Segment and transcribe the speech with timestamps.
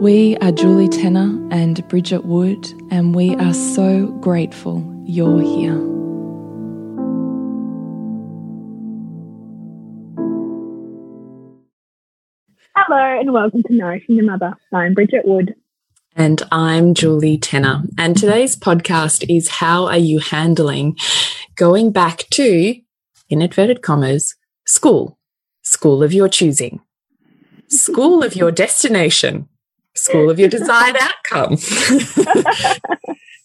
[0.00, 5.72] We are Julie Tenner and Bridget Wood, and we are so grateful you're here.
[12.76, 14.52] Hello, and welcome to Nourishing the Mother.
[14.70, 15.54] I'm Bridget Wood.
[16.14, 17.82] And I'm Julie Tenner.
[17.96, 20.98] And today's podcast is How Are You Handling
[21.54, 22.78] Going Back to,
[23.30, 24.34] in inverted commas,
[24.66, 25.18] school,
[25.62, 26.80] school of your choosing,
[27.68, 29.48] school of your destination
[29.98, 31.56] school of your desired outcome.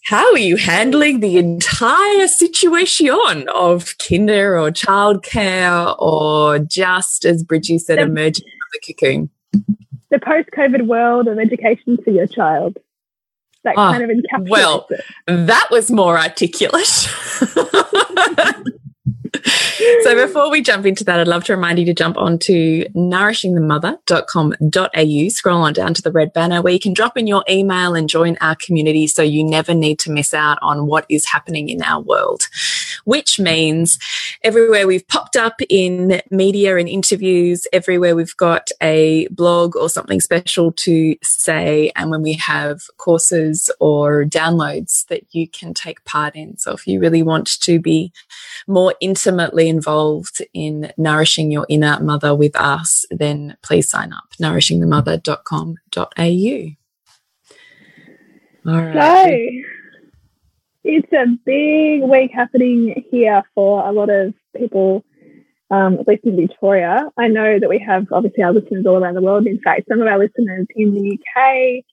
[0.06, 7.78] How are you handling the entire situation of kinder or childcare or just, as Bridgie
[7.78, 9.30] said, the, emerging from the cocoon?
[10.10, 12.78] The post COVID world of education for your child.
[13.64, 15.06] That oh, kind of encapsulates Well, it.
[15.28, 17.08] that was more articulate.
[20.04, 22.86] so before we jump into that, I'd love to remind you to jump on to
[22.96, 27.96] nourishingthemother.com.au, scroll on down to the red banner where you can drop in your email
[27.96, 31.70] and join our community so you never need to miss out on what is happening
[31.70, 32.50] in our world.
[33.06, 33.98] Which means
[34.44, 40.20] everywhere we've popped up in media and interviews, everywhere we've got a blog or something
[40.20, 46.36] special to say, and when we have courses or downloads that you can take part
[46.36, 46.58] in.
[46.58, 48.12] So if you really want to be
[48.68, 56.76] more intimately involved in nourishing your inner mother with us, then please sign up nourishingthemother.com.au.
[58.64, 59.30] All right.
[59.30, 59.36] So,
[60.84, 65.04] it's a big week happening here for a lot of people,
[65.70, 67.10] um, at least in Victoria.
[67.18, 69.46] I know that we have obviously our listeners all around the world.
[69.46, 71.84] In fact, some of our listeners in the UK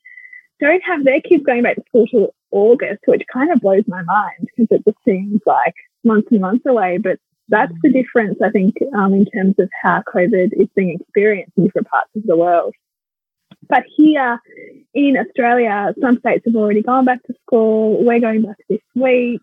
[0.61, 4.03] don't have their kids going back to school till August, which kind of blows my
[4.03, 6.99] mind because it just seems like months and months away.
[6.99, 11.53] But that's the difference, I think, um, in terms of how COVID is being experienced
[11.57, 12.75] in different parts of the world.
[13.69, 14.41] But here
[14.95, 18.05] in Australia, some states have already gone back to school.
[18.05, 19.43] We're going back this week.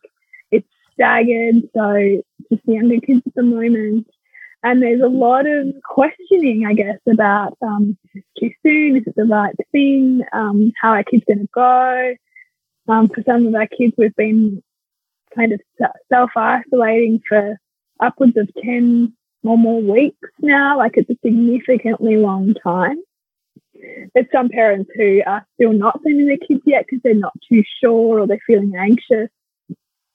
[0.51, 2.21] It's staggered, so
[2.51, 4.07] just the younger kids at the moment.
[4.63, 7.97] And there's a lot of questioning, I guess, about um,
[8.39, 8.97] too soon?
[8.97, 10.23] Is it the right thing?
[10.33, 12.15] Um, how are kids going to go?
[12.87, 14.63] Um, for some of our kids, we've been
[15.35, 15.61] kind of
[16.11, 17.59] self isolating for
[17.99, 20.77] upwards of 10 or more weeks now.
[20.77, 22.97] Like it's a significantly long time.
[24.13, 27.63] There's some parents who are still not sending their kids yet because they're not too
[27.81, 29.29] sure or they're feeling anxious.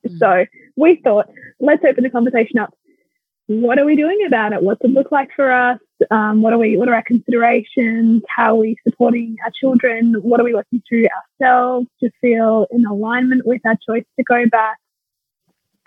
[0.06, 0.18] Mm.
[0.18, 2.74] So we thought, let's open the conversation up.
[3.46, 4.62] What are we doing about it?
[4.62, 5.80] What's it look like for us?
[6.10, 6.76] Um, what are we?
[6.76, 8.22] What are our considerations?
[8.28, 10.14] How are we supporting our children?
[10.22, 11.08] What are we working through
[11.40, 14.78] ourselves to feel in alignment with our choice to go back?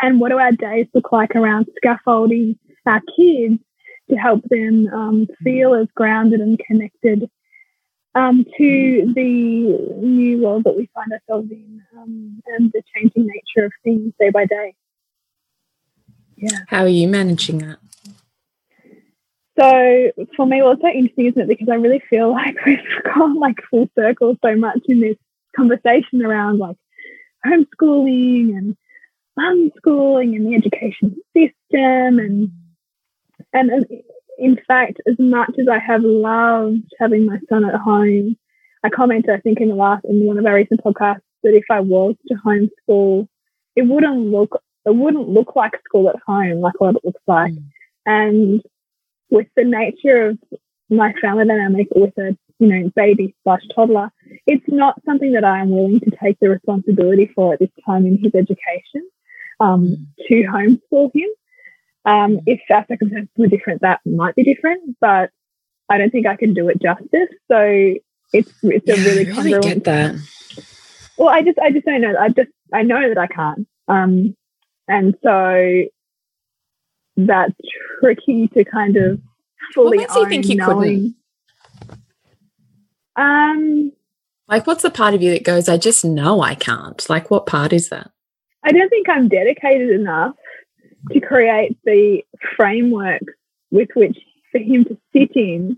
[0.04, 3.58] and what do our days look like around scaffolding our kids
[4.10, 7.30] to help them um, feel as grounded and connected
[8.16, 9.24] um, to the
[10.02, 14.30] new world that we find ourselves in um, and the changing nature of things day
[14.30, 14.76] by day.
[16.36, 16.60] Yeah.
[16.68, 17.80] How are you managing that?
[19.60, 21.48] So for me, well, it's so interesting, isn't it?
[21.48, 25.18] Because I really feel like we've gone like full circle so much in this
[25.56, 26.78] conversation around like
[27.46, 28.78] homeschooling and
[29.40, 32.52] unschooling and the education system and
[33.52, 33.86] and
[34.38, 38.36] in fact as much as I have loved having my son at home
[38.84, 41.66] I commented I think in the last in one of our recent podcasts that if
[41.70, 43.28] I was to homeschool,
[43.76, 47.54] it wouldn't look it wouldn't look like school at home like what it looks like.
[47.54, 47.64] Mm.
[48.06, 48.62] And
[49.30, 50.40] with the nature of
[50.90, 54.12] my family dynamic with a you know baby slash toddler,
[54.48, 58.06] it's not something that I am willing to take the responsibility for at this time
[58.06, 59.10] in his education
[59.60, 60.28] um, mm.
[60.28, 61.30] to homeschool him.
[62.06, 65.30] Um, if our circumstances were different, that might be different, but
[65.90, 67.30] I don't think I can do it justice.
[67.50, 67.94] So
[68.34, 70.16] it's it's a really, I really get that.
[71.18, 72.16] Well, I just I just don't know.
[72.20, 73.68] I just I know that I can't.
[73.88, 74.36] Um,
[74.88, 75.84] and so
[77.16, 77.54] that's
[78.00, 79.22] tricky to kind of
[79.74, 80.00] fully.
[80.00, 81.16] What makes you think you knowing.
[81.88, 82.02] couldn't?
[83.16, 83.92] Um,
[84.48, 87.08] like, what's the part of you that goes, "I just know I can't"?
[87.10, 88.10] Like, what part is that?
[88.64, 90.36] I don't think I'm dedicated enough
[91.12, 92.24] to create the
[92.56, 93.24] framework
[93.72, 94.18] with which
[94.52, 95.78] for him to sit in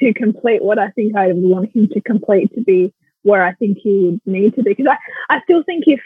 [0.00, 2.92] to complete what I think I would want him to complete to be
[3.22, 4.74] where I think he would need to be.
[4.74, 6.00] Because I, I still think if,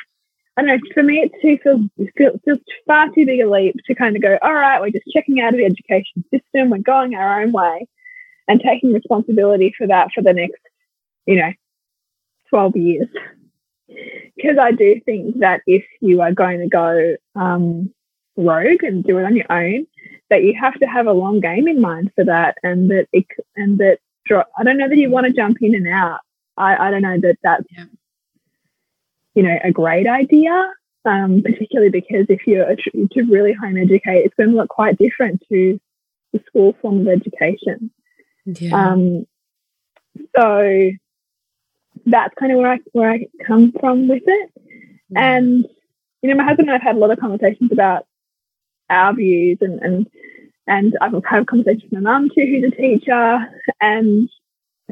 [0.57, 3.77] I don't know, for me, it too feels, feels, feels far too big a leap
[3.87, 6.79] to kind of go, all right, we're just checking out of the education system, we're
[6.79, 7.87] going our own way
[8.49, 10.61] and taking responsibility for that for the next,
[11.27, 11.53] you know,
[12.51, 13.09] 12 years.
[14.37, 17.93] Because I do think that if you are going to go um,
[18.37, 19.87] rogue and do it on your own,
[20.31, 23.27] that you have to have a long game in mind for that, and that it
[23.57, 23.99] and that
[24.31, 26.21] I don't know that you want to jump in and out.
[26.57, 27.85] I, I don't know that that's yeah.
[29.35, 30.73] you know a great idea,
[31.05, 35.43] um, particularly because if you're to really home educate, it's going to look quite different
[35.49, 35.81] to
[36.33, 37.91] the school form of education.
[38.47, 38.91] Yeah.
[38.91, 39.27] Um,
[40.37, 40.91] so
[42.07, 44.51] that's kind of where I where I come from with it,
[45.13, 45.17] mm.
[45.17, 45.67] and
[46.23, 48.07] you know, my husband and I've had a lot of conversations about
[48.93, 50.07] our views and and
[50.67, 53.39] and I've had conversations with my mum too, who's a teacher,
[53.81, 54.29] and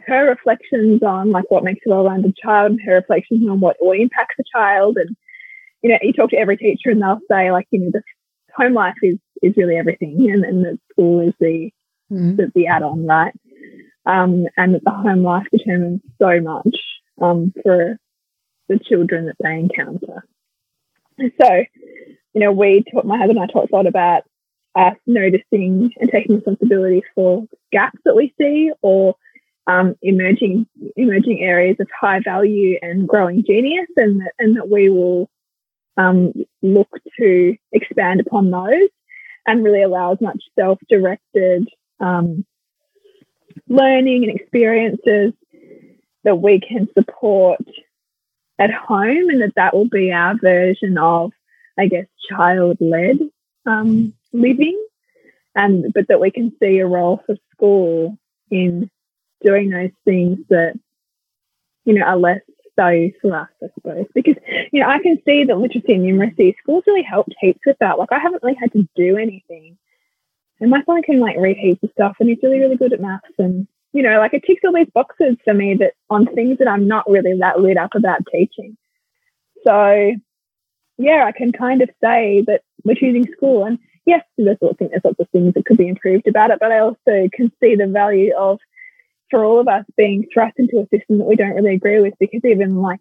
[0.07, 3.99] her reflections on like what makes a well-rounded child and her reflections on what, what
[3.99, 4.97] impacts a child.
[4.97, 5.17] And
[5.83, 8.03] you know, you talk to every teacher and they'll say like, you know, the
[8.57, 11.71] home life is is really everything, and, and the school is the
[12.11, 12.37] mm.
[12.37, 13.35] the, the add-on, right?
[14.07, 16.77] Um, and that the home life determines so much
[17.21, 17.97] um, for
[18.69, 20.25] the children that they encounter.
[21.19, 21.65] So,
[22.35, 24.23] you know, we my husband and I talked a lot about
[24.75, 29.17] us noticing and taking responsibility for gaps that we see or
[29.67, 30.67] um, emerging
[30.97, 35.29] emerging areas of high value and growing genius, and that, and that we will
[35.97, 36.33] um,
[36.63, 36.89] look
[37.19, 38.89] to expand upon those
[39.47, 41.69] and really allow as much self directed
[42.01, 42.45] um,
[43.69, 45.33] learning and experiences
[46.25, 47.61] that we can support
[48.59, 51.33] at home, and that that will be our version of,
[51.81, 53.19] I guess, child led
[53.67, 54.79] um, living,
[55.55, 58.19] and but that we can see a role for school
[58.51, 58.91] in
[59.43, 60.75] doing those things that
[61.87, 62.41] you know are less
[62.79, 64.07] so for us, I suppose.
[64.15, 64.37] Because
[64.73, 67.99] you know I can see that literacy and numeracy schools really helped heaps with that.
[67.99, 69.79] Like I haven't really had to do anything,
[70.61, 73.01] and my son can like read heaps of stuff, and he's really really good at
[73.01, 73.67] maths and.
[73.93, 76.87] You know, like it ticks all these boxes for me that on things that I'm
[76.87, 78.77] not really that lit up about teaching.
[79.67, 80.13] So,
[81.01, 83.65] yeah, I can kind of say that we're choosing school.
[83.65, 86.59] And yes, there's lots, of, there's lots of things that could be improved about it,
[86.61, 88.59] but I also can see the value of
[89.31, 92.15] for all of us being thrust into a system that we don't really agree with
[92.19, 92.99] because even like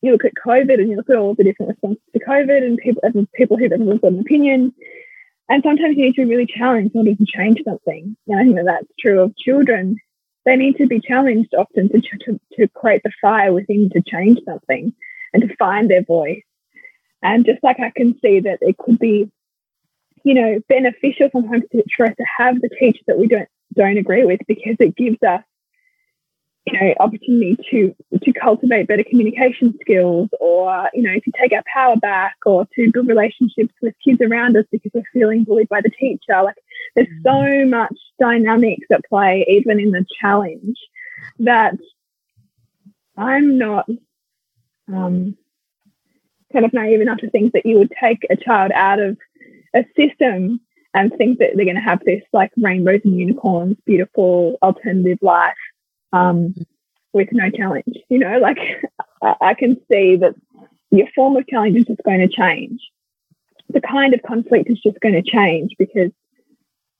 [0.00, 2.78] you look at COVID and you look at all the different responses to COVID and
[2.78, 4.74] people and people who've ever got an opinion.
[5.48, 8.16] And sometimes you need to be really challenged in order to change something.
[8.26, 9.98] And I think that that's true of children.
[10.46, 14.40] They need to be challenged often to, to, to create the fire within to change
[14.46, 14.92] something
[15.32, 16.42] and to find their voice.
[17.24, 19.32] And just like I can see that it could be
[20.24, 21.64] you know, beneficial sometimes
[21.96, 25.22] for us to have the teacher that we don't don't agree with because it gives
[25.22, 25.42] us,
[26.64, 31.62] you know, opportunity to to cultivate better communication skills or, you know, to take our
[31.72, 35.82] power back or to build relationships with kids around us because we're feeling bullied by
[35.82, 36.42] the teacher.
[36.42, 36.56] Like
[36.94, 37.68] there's so mm.
[37.68, 40.78] much dynamics at play even in the challenge
[41.38, 41.74] that
[43.16, 43.86] I'm not
[44.88, 45.36] um,
[46.54, 49.18] kind of naive enough to think that you would take a child out of
[49.74, 50.60] a system
[50.94, 55.54] and think that they're going to have this like rainbows and unicorns, beautiful alternative life
[56.12, 56.54] um,
[57.12, 57.98] with no challenge.
[58.08, 58.58] You know, like
[59.40, 60.34] I can see that
[60.90, 62.80] your form of challenge is just going to change.
[63.68, 66.12] The kind of conflict is just going to change because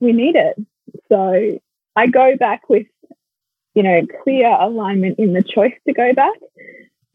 [0.00, 0.56] we need it.
[1.08, 1.58] So
[1.94, 2.86] I go back with,
[3.74, 6.34] you know, clear alignment in the choice to go back.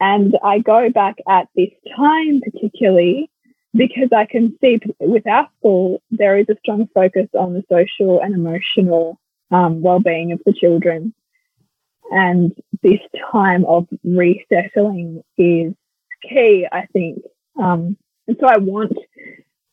[0.00, 3.30] And I go back at this time, particularly
[3.74, 8.20] because I can see with our school, there is a strong focus on the social
[8.20, 11.14] and emotional um, well-being of the children.
[12.10, 12.52] And
[12.82, 15.74] this time of resettling is
[16.28, 17.22] key, I think.
[17.60, 18.96] Um, and so I want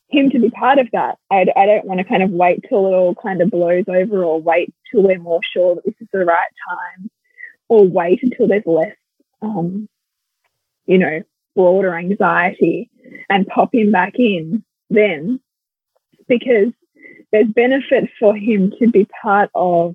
[0.08, 1.18] him to be part of that.
[1.30, 4.24] I, I don't want to kind of wait till it all kind of blows over
[4.24, 7.10] or wait till we're more sure that this is the right time
[7.68, 8.96] or wait until there's less,
[9.42, 9.88] um,
[10.88, 11.22] you know,
[11.54, 12.90] broader anxiety
[13.28, 15.38] and pop him back in then
[16.26, 16.72] because
[17.30, 19.94] there's benefit for him to be part of,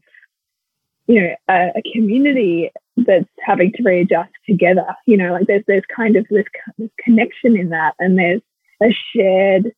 [1.07, 4.85] you know, a, a community that's having to readjust together.
[5.07, 6.45] You know, like there's there's kind of this,
[6.77, 8.41] this connection in that, and there's
[8.81, 9.73] a shared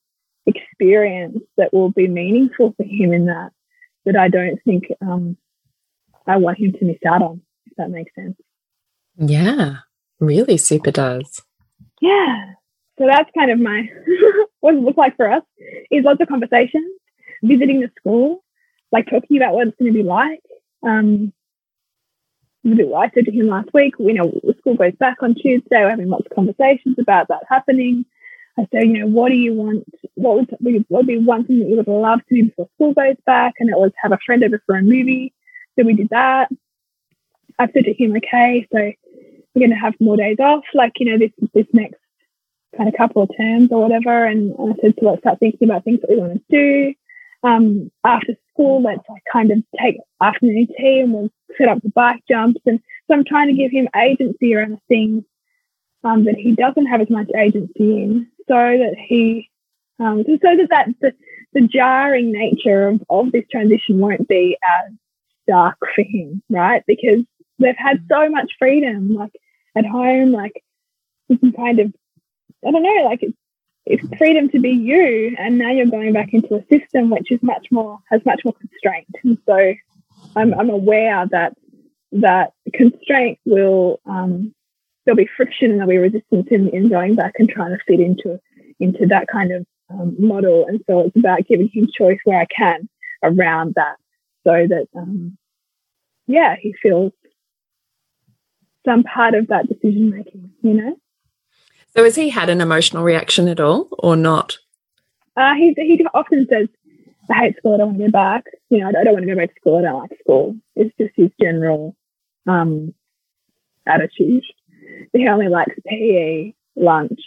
[0.45, 3.51] experience that will be meaningful for him in that
[4.05, 5.37] that I don't think um,
[6.27, 7.41] I want him to miss out on.
[7.67, 8.35] If that makes sense.
[9.17, 9.77] Yeah,
[10.19, 11.41] really super does.
[12.01, 12.53] Yeah.
[12.97, 13.89] So that's kind of my
[14.61, 15.43] what it looks like for us
[15.91, 16.91] is lots of conversations,
[17.43, 18.43] visiting the school,
[18.91, 20.41] like talking about what it's going to be like.
[20.83, 21.33] Um,
[22.65, 25.83] I said to him last week, you know, school goes back on Tuesday.
[25.83, 28.05] We're having lots of conversations about that happening.
[28.57, 29.83] I said, you know, what do you want?
[30.15, 32.93] What would, what would be one thing that you would love to do before school
[32.93, 33.55] goes back?
[33.59, 35.33] And it was have a friend over for a movie.
[35.77, 36.49] So we did that.
[37.59, 38.91] I said to him, okay, so
[39.59, 41.99] going to have more days off, like, you know, this, this next
[42.77, 44.25] kind of couple of terms or whatever.
[44.25, 46.93] And, I said, so let's start thinking about things that we want to do.
[47.43, 51.89] Um, after school, let's like kind of take afternoon tea and we'll set up the
[51.89, 52.59] bike jumps.
[52.65, 55.23] And so I'm trying to give him agency around things
[56.03, 59.49] um, that he doesn't have as much agency in so that he,
[59.99, 61.13] um, so that, that the,
[61.53, 64.93] the jarring nature of, of this transition won't be as
[65.47, 66.83] dark for him, right?
[66.87, 67.23] Because
[67.59, 69.31] they've had so much freedom, like
[69.75, 70.63] at home, like
[71.29, 71.93] you can kind of,
[72.65, 73.37] I don't know, like it's,
[73.85, 77.41] it's freedom to be you, and now you're going back into a system which is
[77.43, 79.07] much more has much more constraint.
[79.23, 79.73] And so,
[80.35, 81.53] I'm, I'm aware that
[82.13, 84.53] that constraint will um,
[85.05, 87.99] there'll be friction and there'll be resistance in, in going back and trying to fit
[87.99, 88.39] into
[88.79, 90.65] into that kind of um, model.
[90.67, 92.89] And so it's about giving him choice where I can
[93.23, 93.97] around that,
[94.45, 95.37] so that um,
[96.27, 97.11] yeah, he feels
[98.85, 100.95] some part of that decision making, you know?
[101.95, 104.57] So has he had an emotional reaction at all or not?
[105.35, 106.67] Uh, he, he often says,
[107.29, 108.45] I hate school, I don't want to go back.
[108.69, 110.55] You know, I don't want to go back to school, I don't like school.
[110.75, 111.95] It's just his general
[112.47, 112.93] um,
[113.85, 114.43] attitude.
[115.13, 117.19] He only likes PE, lunch,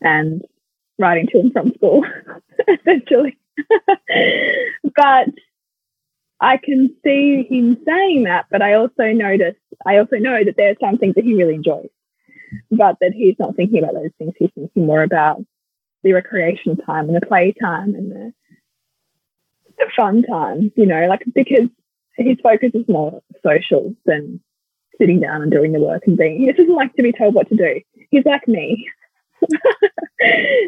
[0.00, 0.42] and
[0.98, 2.04] riding to and from school,
[2.68, 3.38] essentially.
[4.96, 5.28] but
[6.40, 9.56] I can see him saying that, but I also notice,
[9.86, 11.90] I also know that there are some things that he really enjoys,
[12.70, 14.32] but that he's not thinking about those things.
[14.38, 15.44] He's thinking more about
[16.02, 18.32] the recreation time and the play time and the,
[19.78, 21.68] the fun time, you know, like because
[22.16, 24.40] his focus is more social than
[24.98, 27.48] sitting down and doing the work and being, he doesn't like to be told what
[27.48, 27.80] to do.
[28.10, 28.88] He's like me.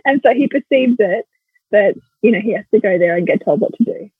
[0.04, 1.26] and so he perceives it
[1.70, 4.10] that, you know, he has to go there and get told what to do.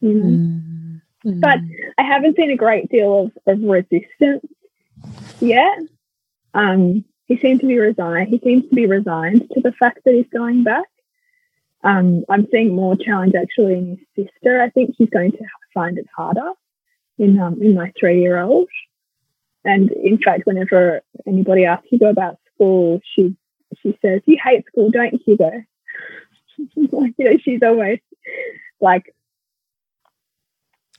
[0.00, 0.24] You know?
[0.24, 1.00] Mm.
[1.24, 1.40] Mm.
[1.40, 1.58] But
[1.98, 4.46] I haven't seen a great deal of, of resistance
[5.40, 5.78] yet.
[6.54, 8.28] Um, he seems to be resigned.
[8.28, 10.86] He seems to be resigned to the fact that he's going back.
[11.84, 14.62] Um, I'm seeing more challenge actually in his sister.
[14.62, 16.52] I think she's going to find it harder
[17.18, 18.68] in um, in my three year old.
[19.64, 23.36] And in fact, whenever anybody asks Hugo about school, she
[23.82, 25.50] she says, "You hate school, don't you, Hugo?"
[26.74, 28.00] you know, she's always
[28.80, 29.14] like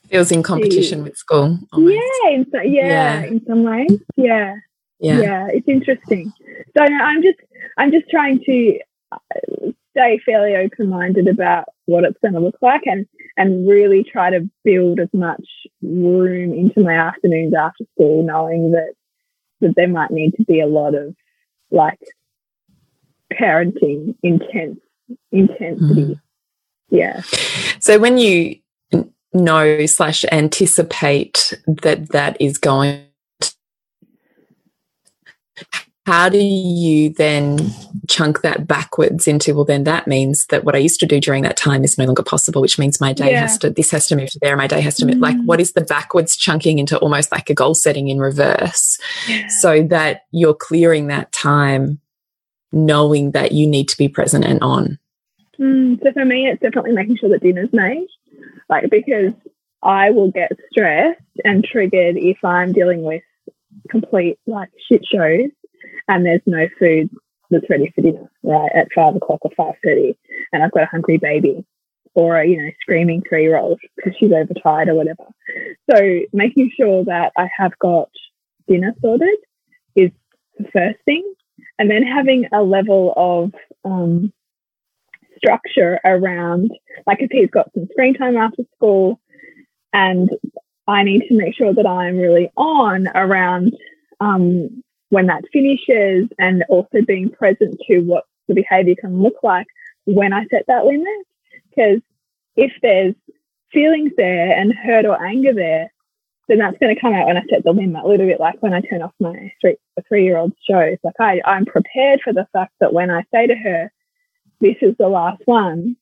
[0.09, 1.59] feels in competition with school.
[1.75, 4.55] Yeah, in so, yeah, yeah, in some ways, yeah.
[4.99, 6.31] yeah, yeah, It's interesting.
[6.77, 7.39] So I'm just,
[7.77, 8.79] I'm just trying to
[9.11, 13.05] uh, stay fairly open minded about what it's going to look like, and
[13.37, 15.43] and really try to build as much
[15.81, 18.93] room into my afternoons after school, knowing that
[19.61, 21.15] that there might need to be a lot of
[21.71, 21.99] like
[23.33, 24.79] parenting intense
[25.31, 26.15] intensity.
[26.15, 26.21] Mm.
[26.89, 27.21] Yeah.
[27.79, 28.57] So when you
[29.33, 33.05] know slash anticipate that that is going
[36.09, 37.59] how do you then
[38.07, 41.43] chunk that backwards into well then that means that what i used to do during
[41.43, 43.41] that time is no longer possible which means my day yeah.
[43.41, 45.21] has to this has to move to there my day has to move mm.
[45.21, 49.48] like what is the backwards chunking into almost like a goal setting in reverse yeah.
[49.50, 52.00] so that you're clearing that time
[52.71, 54.98] knowing that you need to be present and on
[55.59, 58.07] mm, so for me it's definitely making sure that dinner's made
[58.69, 59.33] like, because
[59.81, 63.23] I will get stressed and triggered if I'm dealing with
[63.89, 65.51] complete like shit shows
[66.07, 67.09] and there's no food
[67.49, 70.17] that's ready for dinner, right, at five o'clock or five thirty,
[70.51, 71.65] and I've got a hungry baby
[72.13, 75.25] or a you know screaming three year old because she's overtired or whatever.
[75.89, 78.09] So making sure that I have got
[78.67, 79.39] dinner sorted
[79.95, 80.11] is
[80.57, 81.23] the first thing,
[81.77, 83.53] and then having a level of
[83.89, 84.31] um,
[85.39, 86.72] structure around,
[87.08, 89.19] like if he's got some screen time after school,
[89.93, 90.29] and
[90.88, 93.75] I need to make sure that I'm really on around
[94.19, 99.67] um, when that finishes, and also being present to what the behavior can look like
[100.05, 101.25] when I set that limit.
[101.69, 102.01] Because
[102.55, 103.15] if there's
[103.72, 105.91] feelings there and hurt or anger there,
[106.48, 108.03] then that's going to come out when I set the limit.
[108.03, 109.77] A little bit like when I turn off my three,
[110.08, 110.98] three year old shows.
[111.03, 113.91] Like I, I'm prepared for the fact that when I say to her,
[114.59, 115.95] this is the last one,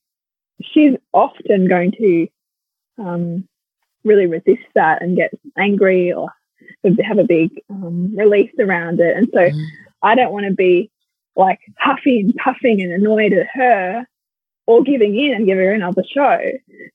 [0.62, 2.28] she's often going to
[2.98, 3.48] um,
[4.04, 6.28] really resist that and get angry or
[7.04, 9.16] have a big um, release around it.
[9.16, 9.64] And so mm.
[10.02, 10.90] I don't want to be
[11.36, 14.06] like huffing, and puffing and annoyed at her
[14.66, 16.38] or giving in and give her another show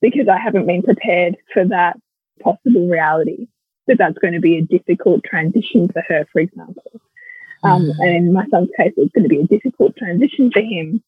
[0.02, 1.98] because I haven't been prepared for that
[2.42, 3.48] possible reality
[3.88, 7.02] that that's going to be a difficult transition for her, for example.
[7.64, 7.96] Um, mm.
[8.00, 11.02] And in my son's case, it's going to be a difficult transition for him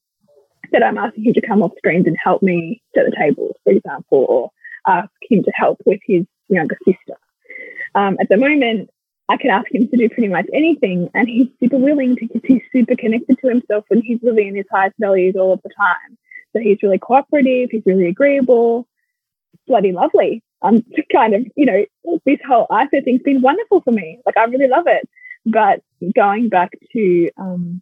[0.72, 3.74] that I'm asking him to come off screens and help me set the table, for
[3.74, 4.52] example, or
[4.88, 7.18] ask him to help with his younger sister.
[7.96, 8.90] Um, at the moment,
[9.28, 12.62] I can ask him to do pretty much anything, and he's super willing because he's
[12.72, 16.18] super connected to himself and he's living in his highest values all of the time.
[16.54, 18.88] So he's really cooperative, he's really agreeable,
[19.68, 20.44] bloody lovely.
[20.62, 21.86] I'm um, kind of, you know,
[22.26, 24.20] this whole ISO thing's been wonderful for me.
[24.26, 25.08] Like, I really love it.
[25.46, 25.82] But
[26.16, 27.82] going back to, um,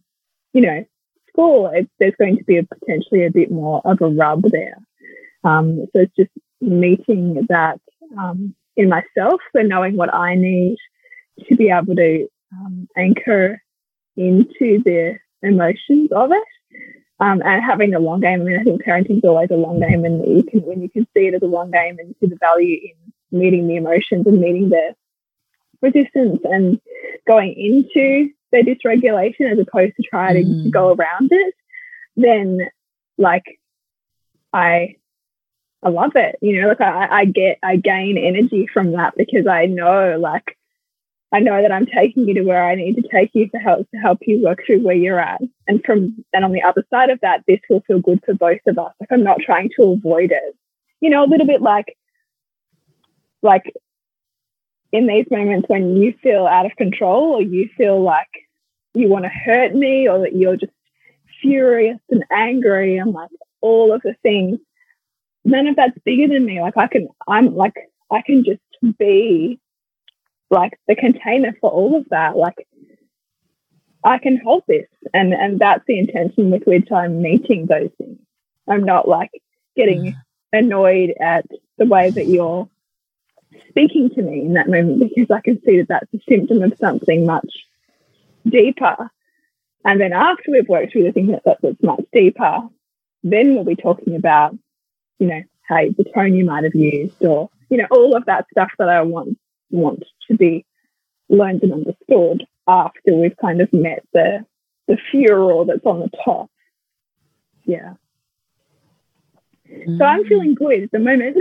[0.53, 0.85] you know,
[1.33, 4.77] school, it, there's going to be a, potentially a bit more of a rub there.
[5.43, 7.79] Um, so it's just meeting that
[8.17, 10.77] um, in myself, so knowing what I need
[11.47, 13.61] to be able to um, anchor
[14.15, 16.43] into the emotions of it.
[17.19, 18.41] Um, and having a long game.
[18.41, 20.89] I mean, I think parenting is always a long game, and you can when you
[20.89, 24.25] can see it as a long game and see the value in meeting the emotions
[24.27, 24.95] and meeting the
[25.81, 26.81] resistance and
[27.27, 30.63] going into the dysregulation as opposed to trying mm.
[30.63, 31.53] to go around it,
[32.15, 32.59] then
[33.17, 33.59] like
[34.53, 34.95] I
[35.81, 36.37] I love it.
[36.41, 40.57] You know, like I, I get I gain energy from that because I know like
[41.31, 43.89] I know that I'm taking you to where I need to take you to help
[43.89, 45.41] to help you work through where you're at.
[45.67, 48.61] And from and on the other side of that, this will feel good for both
[48.67, 48.93] of us.
[48.99, 50.55] Like I'm not trying to avoid it.
[51.01, 51.97] You know, a little bit like
[53.41, 53.73] like
[54.91, 58.29] in these moments when you feel out of control or you feel like
[58.93, 60.71] you want to hurt me or that you're just
[61.41, 63.29] furious and angry and like
[63.61, 64.59] all of the things
[65.45, 66.61] none of that's bigger than me.
[66.61, 67.75] Like I can, I'm like,
[68.11, 68.61] I can just
[68.97, 69.59] be
[70.49, 72.37] like the container for all of that.
[72.37, 72.67] Like
[74.03, 74.87] I can hold this.
[75.13, 78.19] And, and that's the intention with which I'm meeting those things.
[78.67, 79.31] I'm not like
[79.75, 80.15] getting mm.
[80.51, 81.45] annoyed at
[81.77, 82.69] the way that you're
[83.69, 86.77] speaking to me in that moment because I can see that that's a symptom of
[86.79, 87.65] something much
[88.47, 89.09] deeper.
[89.85, 92.61] And then after we've worked through the thing that, that's much deeper,
[93.23, 94.55] then we'll be talking about
[95.19, 98.45] you know, hey, the tone you might have used, or you know, all of that
[98.51, 99.37] stuff that I want
[99.69, 100.65] want to be
[101.29, 104.45] learned and understood after we've kind of met the
[104.87, 106.49] the furor that's on the top.
[107.65, 107.93] Yeah.
[109.71, 109.97] Mm.
[109.97, 111.37] So I'm feeling good at the moment.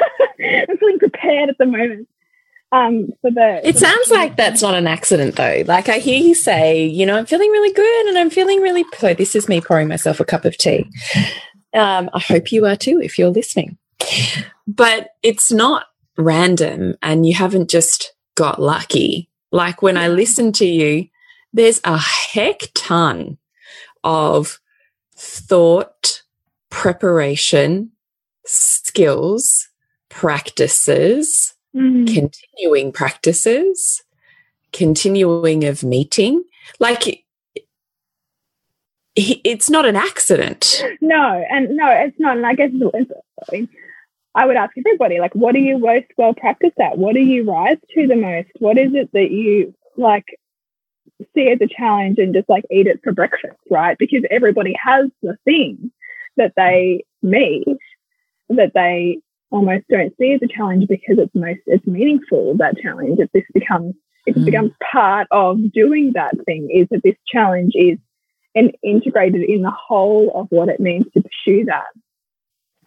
[0.40, 2.08] I'm feeling prepared at the moment.
[2.72, 5.62] Um, for the, it sounds like that's not an accident though.
[5.66, 8.84] Like I hear you say, you know, I'm feeling really good and I'm feeling really.
[8.98, 10.90] So this is me pouring myself a cup of tea.
[11.74, 13.78] Um, I hope you are too if you're listening.
[14.66, 15.86] But it's not
[16.18, 19.30] random and you haven't just got lucky.
[19.52, 21.08] Like when I listen to you,
[21.52, 23.38] there's a heck ton
[24.04, 24.58] of
[25.16, 26.22] thought,
[26.70, 27.92] preparation,
[28.44, 29.68] skills,
[30.08, 32.12] practices, mm.
[32.12, 34.02] continuing practices,
[34.72, 36.42] continuing of meeting.
[36.78, 37.24] Like
[39.16, 40.82] it's not an accident.
[41.00, 42.36] No, and no, it's not.
[42.36, 43.10] And I guess it's,
[43.52, 43.68] I,
[44.34, 46.98] I would ask everybody, like, what are you most well practiced at?
[46.98, 48.48] What do you rise to the most?
[48.58, 50.26] What is it that you like
[51.34, 53.96] see as a challenge and just like eat it for breakfast, right?
[53.96, 55.90] Because everybody has the thing
[56.36, 57.66] that they meet
[58.50, 59.18] that they
[59.50, 63.44] almost don't see as a challenge because it's most it's meaningful that challenge if this
[63.54, 63.94] becomes
[64.26, 64.44] it mm.
[64.44, 67.98] becomes part of doing that thing is that this challenge is
[68.56, 71.84] and integrated in the whole of what it means to pursue that.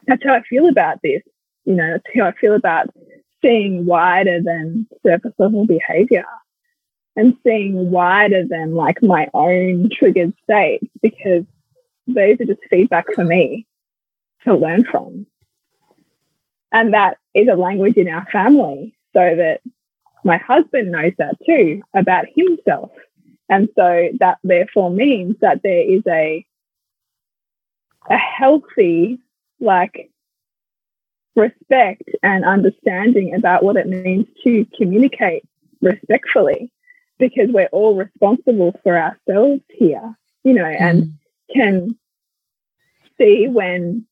[0.08, 1.22] That's how I feel about this.
[1.64, 2.88] You know, that's how I feel about
[3.44, 6.26] seeing wider than surface level behavior
[7.16, 11.44] and seeing wider than like my own triggered states because
[12.08, 13.68] those are just feedback for me
[14.46, 15.28] to learn from.
[16.72, 19.62] And that is a language in our family so that
[20.24, 22.92] my husband knows that too about himself
[23.50, 26.46] And so that therefore means that there is a
[28.10, 29.20] a healthy
[29.60, 30.10] like
[31.36, 35.44] respect and understanding about what it means to communicate
[35.82, 36.72] respectfully
[37.18, 40.80] because we're all responsible for ourselves here, you know, mm.
[40.80, 41.14] and
[41.54, 41.98] can
[43.18, 44.06] see when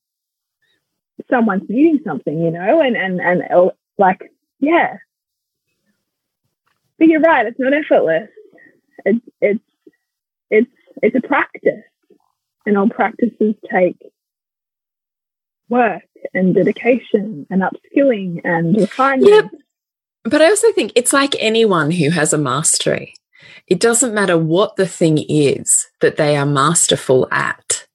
[1.30, 4.97] someone's needing something, you know, and, and, and oh, like, yeah.
[6.99, 8.30] But you're right, it's not effortless.
[9.06, 9.63] It's, it's,
[10.49, 10.71] it's,
[11.03, 11.84] it's a practice
[12.65, 13.97] and all practices take
[15.69, 16.03] work
[16.34, 19.30] and dedication and upskilling and refinement.
[19.30, 19.62] Yep.
[20.23, 23.13] But I also think it's like anyone who has a mastery.
[23.67, 27.86] It doesn't matter what the thing is that they are masterful at.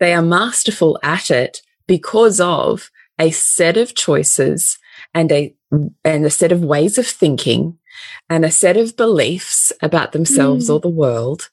[0.00, 4.78] They are masterful at it because of a set of choices
[5.12, 5.54] and a
[6.04, 7.78] and a set of ways of thinking
[8.28, 10.74] and a set of beliefs about themselves mm.
[10.74, 11.50] or the world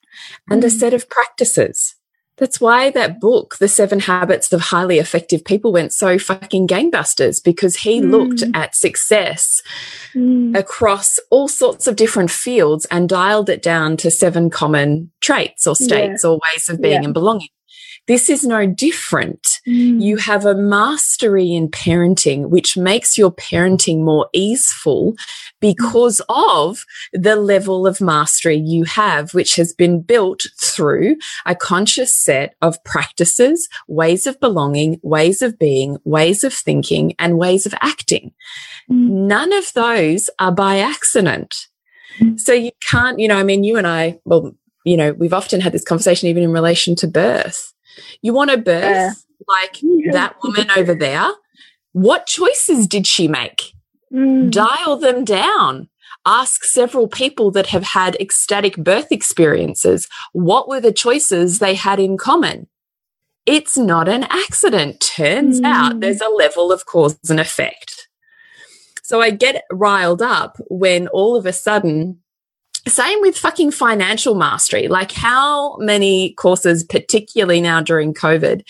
[0.49, 0.65] and mm.
[0.65, 1.95] a set of practices.
[2.37, 7.43] That's why that book, The Seven Habits of Highly Effective People, went so fucking gangbusters
[7.43, 8.09] because he mm.
[8.09, 9.61] looked at success
[10.15, 10.57] mm.
[10.57, 15.75] across all sorts of different fields and dialed it down to seven common traits or
[15.75, 16.29] states yeah.
[16.31, 17.05] or ways of being yeah.
[17.05, 17.49] and belonging.
[18.11, 19.61] This is no different.
[19.65, 20.01] Mm.
[20.01, 25.15] You have a mastery in parenting, which makes your parenting more easeful
[25.61, 32.13] because of the level of mastery you have, which has been built through a conscious
[32.13, 37.73] set of practices, ways of belonging, ways of being, ways of thinking, and ways of
[37.79, 38.33] acting.
[38.91, 39.07] Mm.
[39.29, 41.67] None of those are by accident.
[42.19, 42.37] Mm.
[42.37, 45.61] So you can't, you know, I mean, you and I, well, you know, we've often
[45.61, 47.71] had this conversation even in relation to birth.
[48.21, 49.13] You want to birth uh,
[49.47, 49.79] like
[50.11, 51.29] that woman over there.
[51.93, 53.73] What choices did she make?
[54.13, 54.51] Mm.
[54.51, 55.89] Dial them down.
[56.25, 60.07] Ask several people that have had ecstatic birth experiences.
[60.33, 62.67] What were the choices they had in common?
[63.45, 64.99] It's not an accident.
[65.01, 65.65] Turns mm.
[65.65, 68.07] out there's a level of cause and effect.
[69.01, 72.19] So I get riled up when all of a sudden
[72.87, 74.87] same with fucking financial mastery.
[74.87, 78.63] Like how many courses, particularly now during COVID,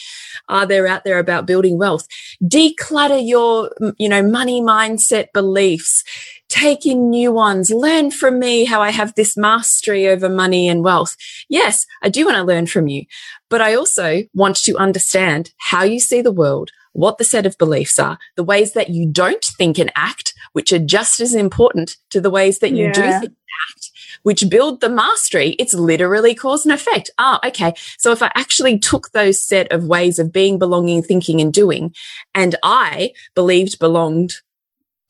[0.50, 2.08] are there out there about building wealth?
[2.44, 6.04] Declutter your, you know, money mindset beliefs.
[6.50, 7.72] Take in new ones.
[7.72, 11.16] Learn from me how I have this mastery over money and wealth.
[11.48, 13.06] Yes, I do want to learn from you,
[13.50, 17.58] but I also want to understand how you see the world, what the set of
[17.58, 21.96] beliefs are, the ways that you don't think and act, which are just as important
[22.10, 22.92] to the ways that you yeah.
[22.92, 23.36] do think and
[23.70, 23.91] act
[24.24, 25.50] which build the mastery.
[25.60, 27.10] It's literally cause and effect.
[27.18, 27.74] Ah, okay.
[27.98, 31.94] So if I actually took those set of ways of being, belonging, thinking and doing,
[32.34, 34.34] and I believed, belonged,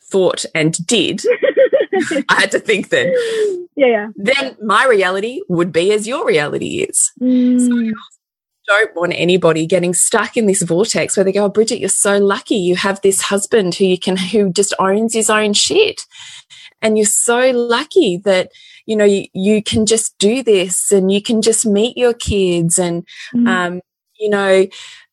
[0.04, 1.22] thought and did,
[2.30, 3.14] I had to think then.
[3.76, 4.08] Yeah, yeah.
[4.16, 7.12] Then my reality would be as your reality is.
[7.22, 7.68] Mm.
[7.68, 7.94] So
[8.68, 12.18] don't want anybody getting stuck in this vortex where they go, oh, Bridget, you're so
[12.18, 12.56] lucky.
[12.56, 16.02] You have this husband who you can, who just owns his own shit.
[16.82, 18.52] And you're so lucky that
[18.86, 22.80] you know, you, you can just do this and you can just meet your kids
[22.80, 23.48] and, mm.
[23.48, 23.82] um,
[24.20, 24.68] you know,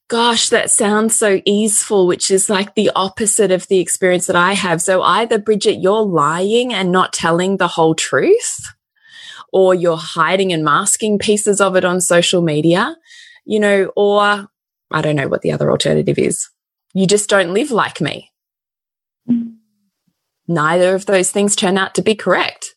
[0.09, 4.55] gosh, that sounds so easeful, which is like the opposite of the experience that I
[4.55, 4.81] have.
[4.81, 8.73] So either Bridget, you're lying and not telling the whole truth,
[9.53, 12.97] or you're hiding and masking pieces of it on social media,
[13.45, 14.49] you know, or
[14.91, 16.49] I don't know what the other alternative is.
[16.95, 18.31] You just don't live like me.
[19.31, 19.57] Mm.
[20.47, 22.75] Neither of those things turn out to be correct.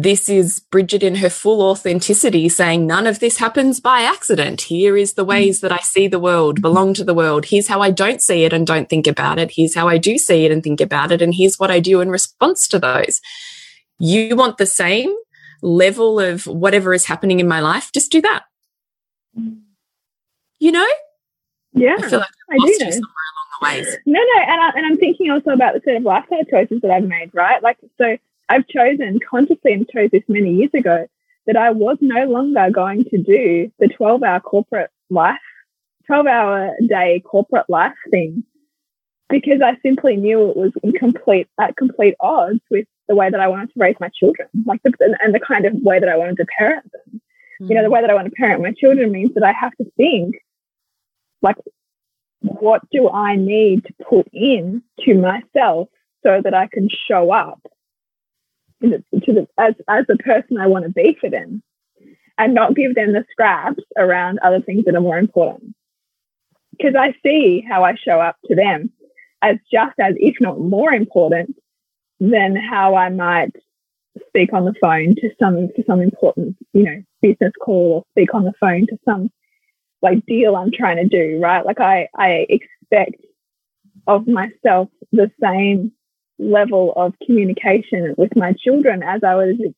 [0.00, 4.60] This is Bridget in her full authenticity saying none of this happens by accident.
[4.60, 7.46] Here is the ways that I see the world, belong to the world.
[7.46, 9.50] Here's how I don't see it and don't think about it.
[9.52, 11.20] Here's how I do see it and think about it.
[11.20, 13.20] And here's what I do in response to those.
[13.98, 15.12] You want the same
[15.62, 17.90] level of whatever is happening in my life?
[17.92, 18.44] Just do that.
[20.60, 20.88] You know?
[21.72, 21.96] Yeah.
[21.98, 22.90] I feel like I do know.
[22.90, 23.96] somewhere along the ways.
[24.06, 24.42] No, no.
[24.42, 27.32] And, I, and I'm thinking also about the sort of lifestyle choices that I've made,
[27.34, 27.60] right?
[27.60, 28.16] Like, so
[28.48, 31.06] I've chosen consciously and chose this many years ago
[31.46, 35.38] that I was no longer going to do the 12 hour corporate life,
[36.06, 38.44] 12 hour day corporate life thing
[39.28, 43.40] because I simply knew it was in complete, at complete odds with the way that
[43.40, 46.16] I wanted to raise my children, like the, and the kind of way that I
[46.16, 47.20] wanted to parent them.
[47.60, 47.68] Mm.
[47.68, 49.74] You know, the way that I want to parent my children means that I have
[49.76, 50.36] to think
[51.42, 51.56] like,
[52.40, 55.88] what do I need to put in to myself
[56.22, 57.60] so that I can show up
[58.82, 61.62] to the, as, as the person I want to be for them
[62.36, 65.74] and not give them the scraps around other things that are more important.
[66.70, 68.92] Because I see how I show up to them
[69.42, 71.56] as just as, if not more important,
[72.20, 73.52] than how I might
[74.28, 78.34] speak on the phone to some to some important, you know, business call or speak
[78.34, 79.30] on the phone to some
[80.02, 81.64] like deal I'm trying to do, right?
[81.64, 83.24] Like I I expect
[84.06, 85.92] of myself the same
[86.38, 89.74] level of communication with my children as I would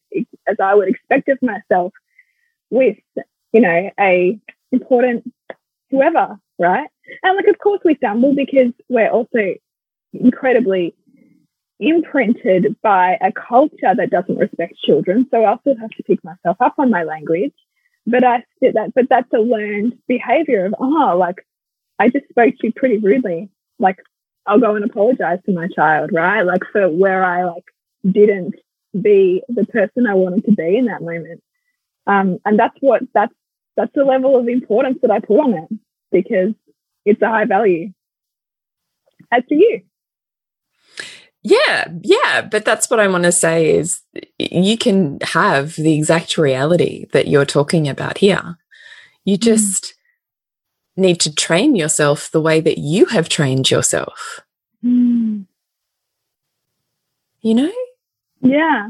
[0.46, 1.92] as I would expect of myself
[2.70, 2.96] with
[3.52, 4.38] you know a
[4.72, 5.32] important
[5.90, 6.88] whoever, right?
[7.22, 9.54] And like of course we stumble because we're also
[10.12, 10.94] incredibly
[11.80, 15.26] imprinted by a culture that doesn't respect children.
[15.30, 17.54] So I also have to pick myself up on my language.
[18.06, 21.46] But I did that, but that's a learned behavior of, oh, like
[21.98, 23.50] I just spoke to you pretty rudely.
[23.78, 23.98] Like
[24.46, 26.42] I'll go and apologize to my child, right?
[26.42, 27.64] Like for where I like
[28.04, 28.54] didn't
[28.98, 31.42] be the person I wanted to be in that moment.
[32.06, 33.34] Um, and that's what that's
[33.76, 35.68] that's the level of importance that I put on it
[36.10, 36.54] because
[37.04, 37.92] it's a high value.
[39.32, 39.82] As for you.
[41.42, 44.02] Yeah, yeah, but that's what I want to say is
[44.38, 48.58] you can have the exact reality that you're talking about here.
[49.24, 49.42] You mm.
[49.42, 49.94] just.
[51.00, 54.40] Need to train yourself the way that you have trained yourself.
[54.84, 55.46] Mm.
[57.40, 57.72] You know?
[58.40, 58.88] Yeah.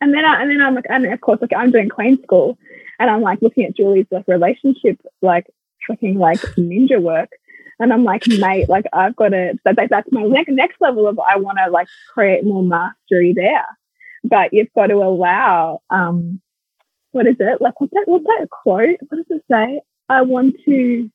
[0.00, 2.58] And then I, and then I'm like, and of course, like I'm doing Queen School,
[2.98, 5.46] and I'm like looking at Julie's like relationship, like
[5.86, 7.30] fucking like ninja work,
[7.78, 11.18] and I'm like, mate, like I've got to, that, that's my next, next level of,
[11.18, 13.66] I want to like create more mastery there.
[14.22, 16.40] But you've got to allow, um,
[17.12, 17.60] what is it?
[17.60, 18.98] Like, what's that, what's that quote?
[19.08, 19.80] What does it say?
[20.10, 21.10] I want to,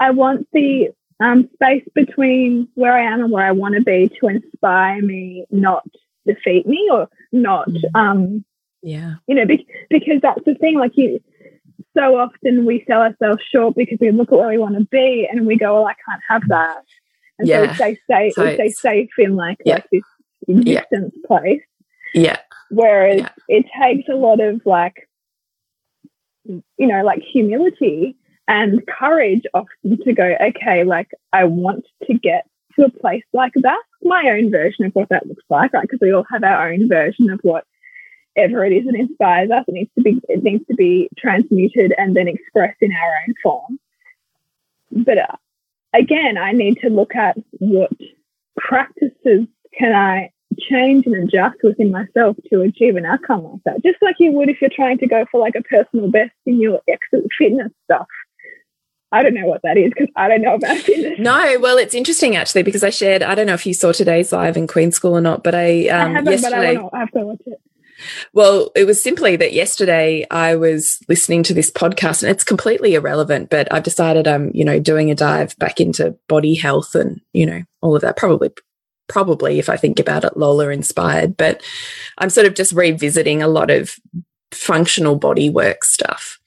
[0.00, 0.88] I want the
[1.20, 5.44] um, space between where I am and where I want to be to inspire me,
[5.50, 5.84] not
[6.26, 7.82] defeat me or not, mm.
[7.94, 8.44] um,
[8.82, 10.78] yeah, you know, be, because that's the thing.
[10.78, 11.20] Like you,
[11.96, 15.28] so often we sell ourselves short because we look at where we want to be
[15.30, 16.82] and we go, well, I can't have that.
[17.38, 17.62] And yeah.
[17.62, 19.74] so we stay, stay, so we stay safe in like, yeah.
[19.74, 20.02] like this
[20.48, 21.26] existence yeah.
[21.26, 21.62] place.
[22.14, 22.38] Yeah.
[22.70, 25.08] Whereas it takes a lot of like,
[26.44, 28.16] you know, like humility
[28.50, 33.52] and courage often to go, okay, like I want to get to a place like
[33.54, 33.80] that.
[34.02, 35.82] My own version of what that looks like, right?
[35.82, 37.64] Because we all have our own version of what
[38.34, 39.64] whatever it is that inspires us.
[39.68, 43.34] It needs to be it needs to be transmuted and then expressed in our own
[43.40, 43.78] form.
[44.90, 45.36] But uh,
[45.94, 47.92] again, I need to look at what
[48.56, 49.46] practices
[49.78, 53.82] can I change and adjust within myself to achieve an outcome like that.
[53.84, 56.60] Just like you would if you're trying to go for like a personal best in
[56.60, 58.08] your exit fitness stuff.
[59.12, 61.18] I don't know what that is because I don't know about fitness.
[61.18, 63.22] No, well, it's interesting actually because I shared.
[63.22, 65.88] I don't know if you saw today's live in Queen School or not, but I,
[65.88, 66.76] um, I haven't, yesterday.
[66.76, 67.60] But I, I have to watch it.
[68.32, 72.94] Well, it was simply that yesterday I was listening to this podcast and it's completely
[72.94, 77.20] irrelevant, but I've decided I'm, you know, doing a dive back into body health and,
[77.32, 78.16] you know, all of that.
[78.16, 78.50] Probably,
[79.08, 81.62] probably if I think about it, Lola inspired, but
[82.18, 83.96] I'm sort of just revisiting a lot of
[84.52, 86.39] functional body work stuff.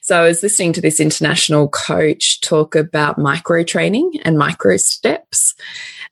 [0.00, 5.54] So I was listening to this international coach talk about micro training and micro steps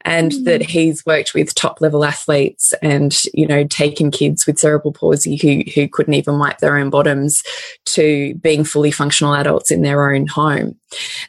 [0.07, 0.45] and mm.
[0.45, 5.37] that he's worked with top level athletes and you know taken kids with cerebral palsy
[5.37, 7.43] who who couldn't even wipe their own bottoms
[7.85, 10.79] to being fully functional adults in their own home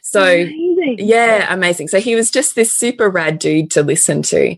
[0.02, 0.96] so amazing.
[0.98, 4.56] yeah amazing so he was just this super rad dude to listen to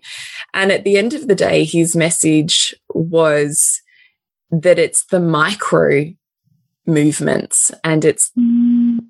[0.54, 3.80] and at the end of the day his message was
[4.50, 6.04] that it's the micro
[6.86, 9.00] movements and it's mm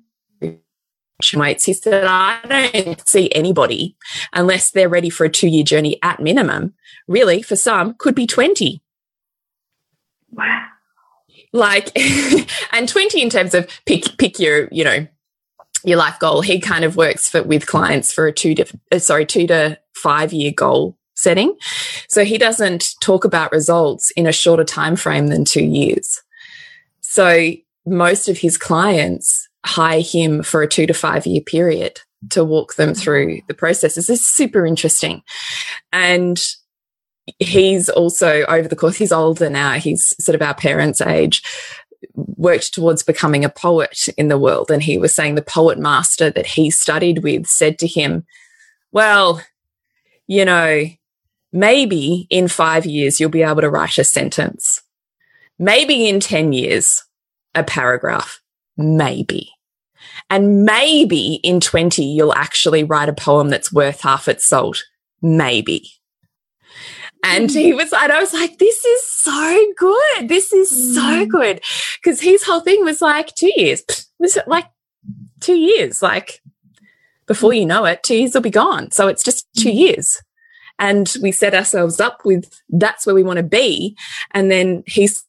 [1.35, 1.65] weights.
[1.65, 3.95] He said, I don't see anybody
[4.33, 6.73] unless they're ready for a two year journey at minimum.
[7.07, 8.81] Really, for some, could be 20.
[10.31, 10.65] Wow.
[11.53, 11.91] Like,
[12.71, 15.07] and 20 in terms of pick, pick your, you know,
[15.83, 16.41] your life goal.
[16.41, 19.79] He kind of works for, with clients for a two to, uh, sorry, two to
[19.95, 21.55] five year goal setting.
[22.07, 26.21] So he doesn't talk about results in a shorter time frame than two years.
[27.11, 27.51] So
[27.85, 32.75] most of his clients hire him for a two to five year period to walk
[32.75, 34.09] them through the processes.
[34.09, 35.21] It's super interesting.
[35.91, 36.41] And
[37.37, 41.43] he's also over the course, he's older now, he's sort of our parents' age,
[42.15, 44.71] worked towards becoming a poet in the world.
[44.71, 48.25] And he was saying the poet master that he studied with said to him,
[48.93, 49.43] Well,
[50.27, 50.85] you know,
[51.51, 54.70] maybe in five years you'll be able to write a sentence.
[55.61, 57.03] Maybe in 10 years,
[57.53, 58.41] a paragraph
[58.77, 59.51] maybe.
[60.31, 64.83] And maybe in 20, you'll actually write a poem that's worth half its salt.
[65.21, 65.87] Maybe.
[67.23, 70.29] And he was, and I was like, this is so good.
[70.29, 71.29] This is so mm.
[71.29, 71.61] good.
[72.03, 73.83] Cause his whole thing was like two years.
[74.17, 74.65] Was it like
[75.41, 76.01] two years?
[76.01, 76.41] Like
[77.27, 78.89] before you know it, two years will be gone.
[78.89, 79.75] So it's just two mm.
[79.75, 80.17] years.
[80.79, 83.95] and we set ourselves up with that's where we want to be.
[84.31, 85.23] And then he's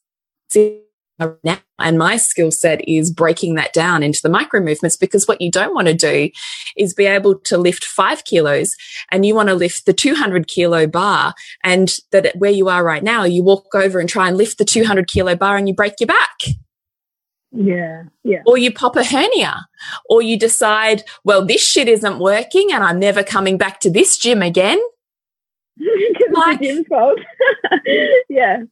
[0.55, 5.41] now and my skill set is breaking that down into the micro movements because what
[5.41, 6.29] you don't want to do
[6.77, 8.75] is be able to lift five kilos
[9.11, 13.03] and you want to lift the 200 kilo bar and that where you are right
[13.03, 15.93] now you walk over and try and lift the 200 kilo bar and you break
[15.99, 16.39] your back.
[17.51, 18.41] Yeah yeah.
[18.45, 19.67] Or you pop a hernia.
[20.09, 24.17] Or you decide well this shit isn't working and i'm never coming back to this
[24.17, 24.81] gym again.
[26.33, 26.61] Like,
[28.29, 28.63] yeah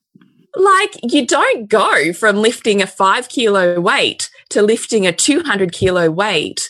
[0.55, 6.09] like you don't go from lifting a five kilo weight to lifting a 200 kilo
[6.09, 6.69] weight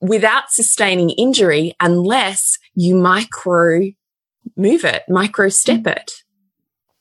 [0.00, 3.90] without sustaining injury unless you micro
[4.56, 6.12] move it, micro step it.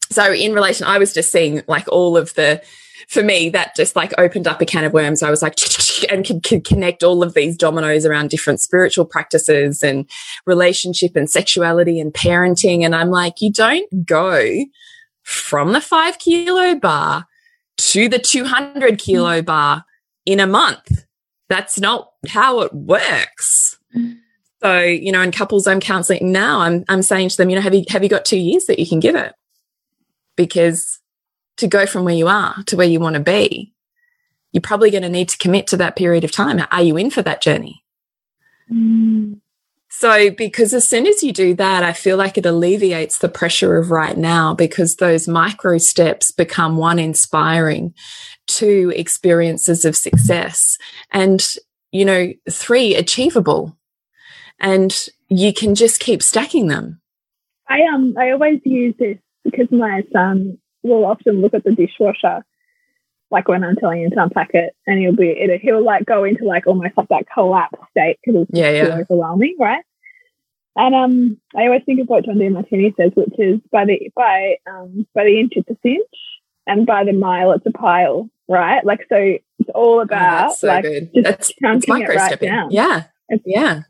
[0.09, 2.61] So in relation, I was just seeing like all of the,
[3.07, 5.23] for me, that just like opened up a can of worms.
[5.23, 5.55] I was like,
[6.11, 10.09] and could, could connect all of these dominoes around different spiritual practices and
[10.45, 12.83] relationship and sexuality and parenting.
[12.83, 14.65] And I'm like, you don't go
[15.23, 17.27] from the five kilo bar
[17.77, 19.85] to the 200 kilo bar
[20.25, 21.05] in a month.
[21.49, 23.77] That's not how it works.
[24.61, 27.61] So, you know, in couples I'm counseling now, I'm, I'm saying to them, you know,
[27.61, 29.33] have you, have you got two years that you can give it?
[30.35, 30.99] Because
[31.57, 33.73] to go from where you are to where you want to be,
[34.51, 36.65] you're probably going to need to commit to that period of time.
[36.71, 37.83] Are you in for that journey?
[38.71, 39.39] Mm.
[39.93, 43.75] So, because as soon as you do that, I feel like it alleviates the pressure
[43.75, 47.93] of right now because those micro steps become one, inspiring,
[48.47, 50.77] two, experiences of success,
[51.11, 51.45] and,
[51.91, 53.77] you know, three, achievable.
[54.61, 57.01] And you can just keep stacking them.
[57.67, 62.45] I um I always use this because my son will often look at the dishwasher
[63.31, 66.23] like when I'm telling him to unpack it, and he'll be it, he'll like go
[66.23, 68.97] into like almost like that collapse state because it's yeah, yeah.
[68.97, 69.83] overwhelming, right?
[70.75, 74.55] And um, I always think of what John Demartini says, which is by the by
[74.69, 75.99] um, by the inch it's a cinch,
[76.67, 78.85] and by the mile it's a pile, right?
[78.85, 81.11] Like so, it's all oh, about oh, so like good.
[81.13, 82.71] just that's, chunking it right down.
[82.71, 83.81] Yeah, it's, yeah.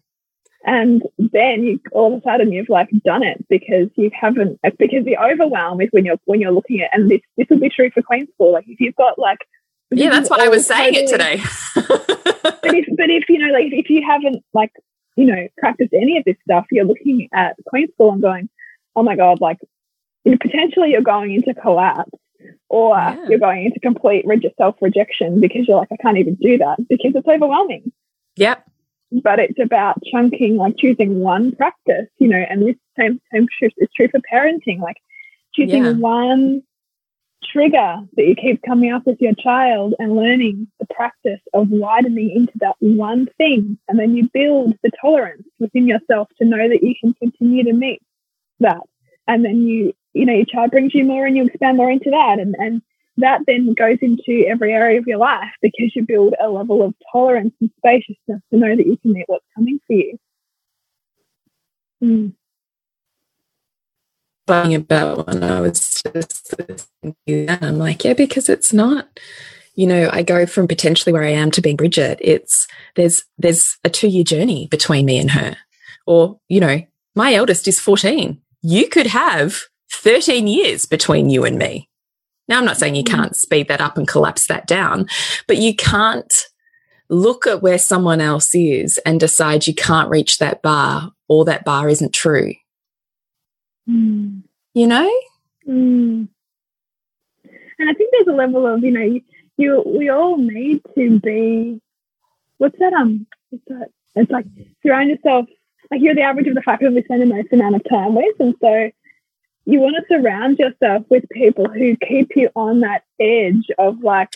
[0.64, 5.06] And then you all of a sudden you've like done it because you haven't because
[5.06, 7.90] the overwhelm is when you're when you're looking at and this this will be true
[7.90, 8.54] for Queen School.
[8.54, 9.40] Like if you've got like
[9.90, 11.38] yeah, that's why I was saying it today.
[11.76, 14.72] but if but if you know like if you haven't like
[15.16, 18.50] you know practiced any of this stuff, you're looking at Queen School and going,
[18.96, 19.58] oh my god, like
[20.24, 22.12] you know, potentially you're going into collapse
[22.70, 23.26] or yeah.
[23.28, 26.78] you're going into complete rigid self rejection because you're like I can't even do that
[26.88, 27.92] because it's overwhelming.
[28.36, 28.64] Yep
[29.12, 33.74] but it's about chunking, like choosing one practice, you know, and this same same truth
[33.78, 34.98] is true for parenting, like
[35.54, 35.92] choosing yeah.
[35.94, 36.64] one
[37.44, 42.32] trigger that you keep coming up with your child and learning the practice of widening
[42.32, 43.78] into that one thing.
[43.88, 47.74] And then you build the tolerance within yourself to know that you can continue to
[47.74, 48.02] meet
[48.60, 48.82] that.
[49.28, 52.12] And then you, you know, your child brings you more and you expand more into
[52.12, 52.40] that.
[52.40, 52.82] And, and
[53.22, 56.94] that then goes into every area of your life because you build a level of
[57.12, 60.18] tolerance and spaciousness to know that you can meet what's coming for you.
[62.04, 62.34] Mm.
[64.48, 66.54] About when I was just
[67.48, 69.08] I'm like, yeah, because it's not,
[69.76, 72.20] you know, I go from potentially where I am to being Bridget.
[72.22, 75.56] It's there's there's a two year journey between me and her,
[76.06, 76.82] or you know,
[77.16, 78.42] my eldest is 14.
[78.62, 79.62] You could have
[79.94, 81.88] 13 years between you and me.
[82.52, 85.08] Now, I'm not saying you can't speed that up and collapse that down,
[85.48, 86.34] but you can't
[87.10, 91.64] look at where someone else is and decide you can't reach that bar or that
[91.64, 92.54] bar isn't true.
[93.90, 94.42] Mm.
[94.74, 95.10] You know?
[95.66, 96.28] Mm.
[97.80, 99.22] And I think there's a level of, you know, you,
[99.56, 101.80] you we all need to be
[102.58, 103.92] what's that um what's that?
[104.16, 104.46] It's like
[104.86, 105.46] surround yourself
[105.90, 108.14] like you're the average of the fact that we spend the most amount of time
[108.14, 108.36] with.
[108.42, 108.92] And so
[109.66, 114.30] you want to surround yourself with people who keep you on that edge of like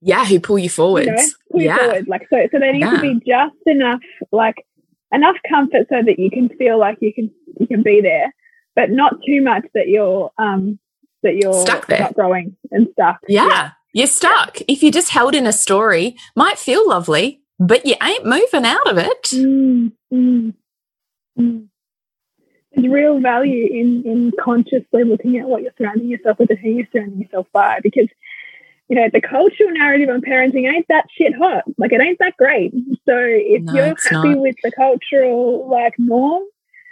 [0.00, 1.22] yeah who pull you forwards you know,
[1.52, 1.74] pull yeah.
[1.74, 2.08] you forward.
[2.08, 2.96] like so so there needs yeah.
[2.96, 4.00] to be just enough
[4.32, 4.66] like
[5.12, 8.34] enough comfort so that you can feel like you can you can be there
[8.74, 10.78] but not too much that you're um
[11.22, 13.70] that you're stuck there not growing and stuck yeah, yeah.
[13.92, 14.66] you're stuck yeah.
[14.68, 18.88] if you're just held in a story might feel lovely but you ain't moving out
[18.88, 20.54] of it mm, mm,
[21.38, 21.69] mm
[22.72, 26.70] there's real value in in consciously looking at what you're surrounding yourself with and who
[26.70, 28.08] you're surrounding yourself by because
[28.88, 31.64] you know the cultural narrative on parenting ain't that shit hot.
[31.78, 32.72] Like it ain't that great.
[33.06, 34.38] So if no, you're happy not.
[34.38, 36.44] with the cultural like norm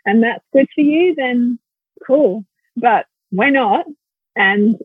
[0.05, 1.59] and that's good for you then
[2.07, 2.45] cool.
[2.77, 3.87] But we're not.
[4.37, 4.77] And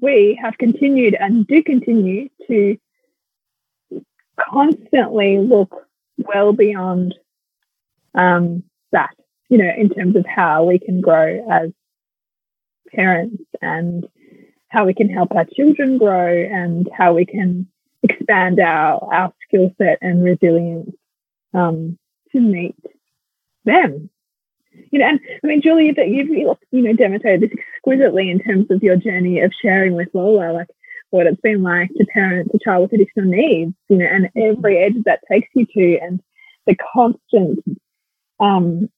[0.00, 2.76] we have continued and do continue to
[4.38, 5.86] constantly look
[6.16, 7.14] well beyond
[8.14, 8.62] um,
[8.92, 9.14] that
[9.50, 11.70] you know, in terms of how we can grow as
[12.94, 14.06] parents and
[14.68, 17.66] how we can help our children grow and how we can
[18.02, 20.90] expand our, our skill set and resilience
[21.52, 21.98] um,
[22.32, 22.76] to meet
[23.64, 24.08] them.
[24.92, 28.70] You know, and I mean, Julie, that you've you know demonstrated this exquisitely in terms
[28.70, 30.68] of your journey of sharing with Lola, like
[31.10, 34.78] what it's been like to parent a child with additional needs, you know, and every
[34.78, 36.20] edge that takes you to, and
[36.66, 37.58] the constant,
[38.38, 38.88] um,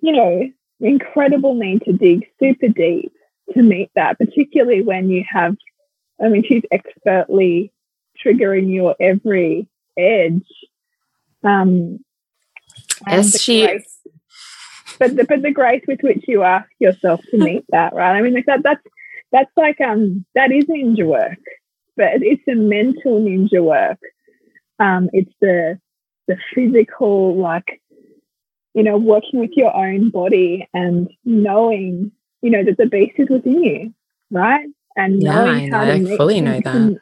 [0.00, 3.12] you know, incredible need to dig super deep
[3.52, 5.56] to meet that, particularly when you have,
[6.22, 7.72] I mean, she's expertly
[8.24, 10.46] triggering your every edge.
[11.42, 12.00] Um,
[13.06, 13.98] As she grace,
[14.98, 18.16] but the, but the grace with which you ask yourself to meet that, right?
[18.16, 18.82] I mean, like that, that's,
[19.32, 21.38] that's like, um, that is ninja work,
[21.96, 23.98] but it's a mental ninja work.
[24.78, 25.78] Um, it's the,
[26.26, 27.79] the physical, like,
[28.74, 32.12] you know, working with your own body and knowing
[32.42, 33.94] you know, that the beast is within you,
[34.30, 34.66] right?
[34.96, 36.72] And yeah, knowing how to meet, fully know that.
[36.72, 37.00] To,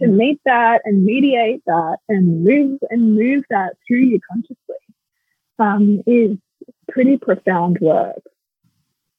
[0.00, 4.56] to meet that and mediate that and move and move that through you consciously
[5.58, 6.36] um, is
[6.88, 8.22] pretty profound work.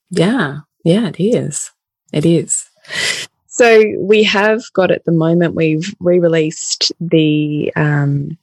[0.10, 1.72] Yeah, yeah, it is.
[2.12, 2.70] It is.
[3.48, 8.38] So we have got at the moment, we've re released the um,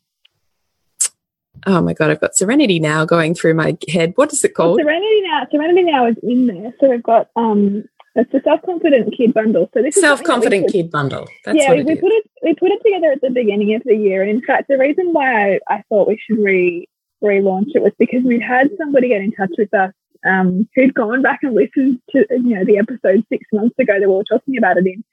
[1.66, 4.12] oh my god, I've got Serenity Now going through my head.
[4.16, 4.76] What is it called?
[4.76, 5.46] Well, Serenity Now.
[5.50, 6.74] Serenity Now is in there.
[6.80, 7.84] So we've got um,
[8.14, 9.70] it's the self confident kid bundle.
[9.72, 11.28] So this self confident kid bundle.
[11.44, 13.94] That's yeah, we, we put it we put it together at the beginning of the
[13.94, 16.88] year, and in fact, the reason why I, I thought we should re
[17.22, 19.92] relaunch it was because we had somebody get in touch with us
[20.24, 24.09] um, who'd gone back and listened to you know the episode six months ago that
[24.09, 25.04] we were talking about it in,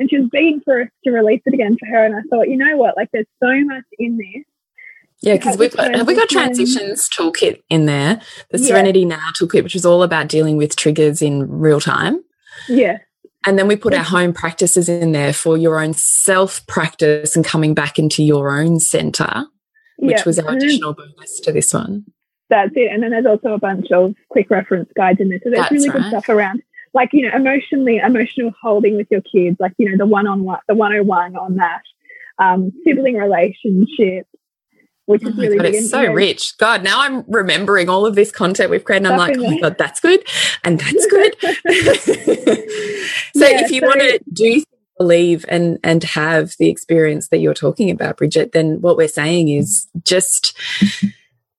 [0.00, 2.04] and she was begging for us to release it again for her.
[2.04, 4.44] And I thought, you know what, like there's so much in this
[5.20, 9.06] yeah, because we've got have we got transitions toolkit in there, the Serenity yeah.
[9.08, 12.22] Now toolkit, which is all about dealing with triggers in real time.
[12.68, 12.98] Yeah.
[13.46, 17.44] And then we put our home practices in there for your own self practice and
[17.44, 19.46] coming back into your own center,
[19.98, 20.22] which yeah.
[20.26, 22.04] was our additional bonus to this one.
[22.50, 22.90] That's it.
[22.92, 25.38] And then there's also a bunch of quick reference guides in there.
[25.42, 26.02] So there's That's really right.
[26.02, 26.62] good stuff around
[26.94, 30.44] like, you know, emotionally, emotional holding with your kids, like, you know, the one on
[30.44, 31.82] one, the 101 on that,
[32.38, 34.28] um, sibling relationships,
[35.08, 36.56] which is oh really God, it's so rich.
[36.58, 39.06] God, now I'm remembering all of this content we've created.
[39.06, 40.22] And I'm like, oh my God, that's good.
[40.64, 41.34] And that's good.
[43.34, 44.62] so yeah, if you so want to do
[44.98, 49.48] believe and and have the experience that you're talking about, Bridget, then what we're saying
[49.48, 50.54] is just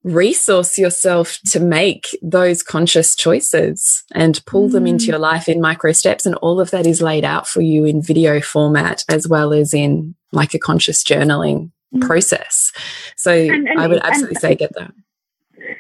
[0.04, 4.74] resource yourself to make those conscious choices and pull mm.
[4.74, 5.08] them into mm.
[5.10, 6.28] your life in micro steps.
[6.28, 9.74] And all of that is laid out for you in video format as well as
[9.74, 11.72] in like a conscious journaling.
[12.02, 12.72] Process.
[13.16, 14.94] So and, and, I would absolutely and, say get that.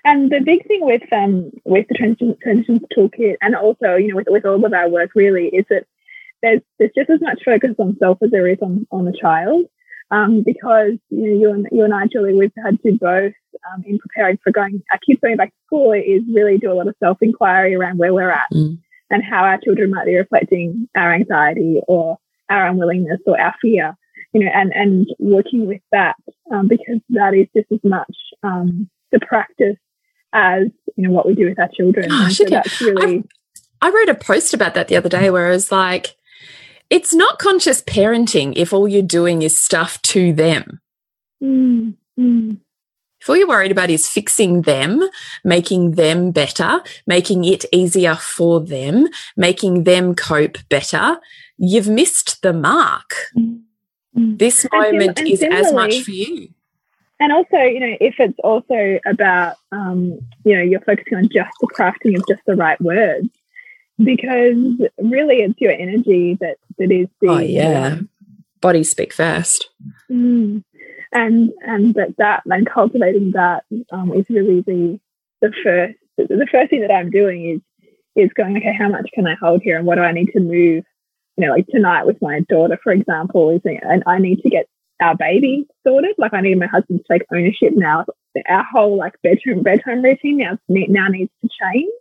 [0.03, 4.15] And the big thing with um with the transition, transitions toolkit and also you know
[4.15, 5.85] with with all of our work really is that
[6.41, 9.65] there's there's just as much focus on self as there is on on the child.
[10.11, 13.33] Um, because you know you and you and I, Julie, we've had to both
[13.71, 16.73] um, in preparing for going our kids going back to school is really do a
[16.73, 18.77] lot of self inquiry around where we're at mm.
[19.11, 22.17] and how our children might be reflecting our anxiety or
[22.49, 23.95] our unwillingness or our fear
[24.33, 26.15] you know, and, and working with that
[26.53, 29.77] um, because that is just as much um, the practice
[30.33, 32.07] as, you know, what we do with our children.
[32.11, 33.23] Oh, so that's really.
[33.81, 36.15] I, I wrote a post about that the other day where I was like,
[36.89, 40.81] it's not conscious parenting if all you're doing is stuff to them.
[41.41, 42.57] Mm, mm.
[43.21, 45.03] If all you're worried about is fixing them,
[45.43, 51.19] making them better, making it easier for them, making them cope better,
[51.57, 53.13] you've missed the mark.
[53.37, 53.61] Mm.
[54.13, 56.49] This moment is as much for you.
[57.19, 61.51] And also, you know, if it's also about, um, you know, you're focusing on just
[61.59, 63.27] the crafting of just the right words,
[63.97, 64.55] because
[64.97, 68.09] really it's your energy that that is the oh yeah, um,
[68.61, 69.69] body speak first.
[70.09, 70.63] Mm.
[71.11, 74.99] And and that that and cultivating that um, is really the
[75.41, 77.61] the first the first thing that I'm doing is
[78.15, 80.39] is going okay, how much can I hold here, and what do I need to
[80.39, 80.85] move
[81.39, 84.67] you know, like tonight with my daughter, for example, is and I need to get
[85.01, 86.15] our baby sorted.
[86.17, 88.05] Like I need my husband to take ownership now.
[88.45, 91.91] Our whole like bedroom bedtime routine now now needs to change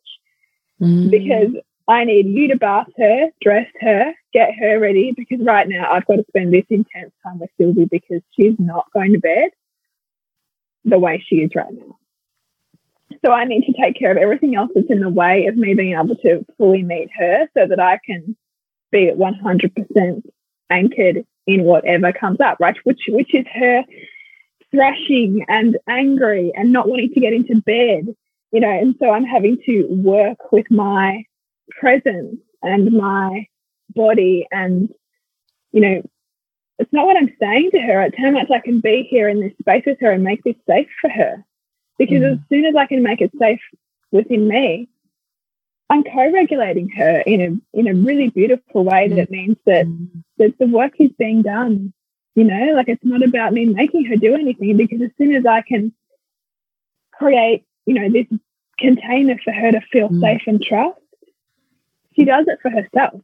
[0.82, 1.08] mm.
[1.08, 1.54] because
[1.86, 6.06] I need you to bath her, dress her, get her ready because right now I've
[6.06, 9.50] got to spend this intense time with Sylvie because she's not going to bed
[10.84, 11.96] the way she is right now.
[13.24, 15.74] So I need to take care of everything else that's in the way of me
[15.74, 18.36] being able to fully meet her so that I can
[18.90, 20.22] be 100%
[20.70, 22.76] anchored in whatever comes up, right?
[22.84, 23.84] Which, which is her
[24.70, 28.14] thrashing and angry and not wanting to get into bed
[28.52, 31.24] you know, and so I'm having to work with my
[31.70, 33.46] presence and my
[33.94, 34.88] body and,
[35.72, 36.02] you know,
[36.78, 38.02] it's not what I'm saying to her.
[38.02, 40.56] It's how much I can be here in this space with her and make this
[40.66, 41.44] safe for her.
[41.98, 42.32] Because mm.
[42.32, 43.60] as soon as I can make it safe
[44.12, 44.88] within me,
[45.90, 49.30] I'm co-regulating her in a in a really beautiful way that mm.
[49.30, 49.86] means that
[50.36, 51.92] that the work is being done.
[52.34, 55.44] You know, like it's not about me making her do anything because as soon as
[55.44, 55.92] I can
[57.12, 58.26] create, you know, this
[58.78, 60.20] container for her to feel mm.
[60.20, 61.00] safe and trust,
[62.14, 63.22] she does it for herself.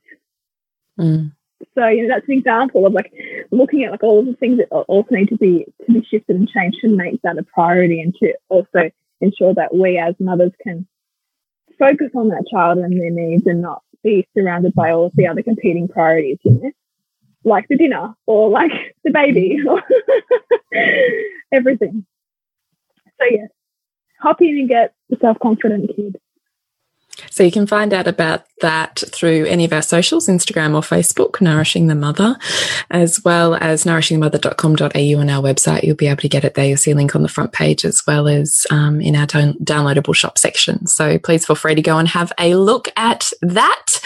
[0.98, 1.32] Mm.
[1.74, 3.12] So you know that's an example of like
[3.50, 6.36] looking at like all of the things that also need to be to be shifted
[6.36, 8.90] and changed to make that a priority and to also
[9.20, 10.86] ensure that we as mothers can
[11.78, 15.26] focus on that child and their needs and not be surrounded by all of the
[15.26, 16.70] other competing priorities, you know,
[17.44, 18.70] like the dinner or like
[19.04, 19.68] the baby mm-hmm.
[19.68, 19.82] or
[21.52, 22.04] everything.
[23.20, 23.48] So yes,
[24.20, 26.16] hop in and get the self confident kid.
[27.30, 31.40] So you can find out about that through any of our socials, Instagram or Facebook,
[31.40, 32.36] Nourishing the Mother,
[32.90, 35.82] as well as nourishingthemother.com.au on our website.
[35.82, 36.66] You'll be able to get it there.
[36.66, 39.54] You'll see a link on the front page as well as um, in our down
[39.54, 40.86] downloadable shop section.
[40.86, 44.00] So please feel free to go and have a look at that.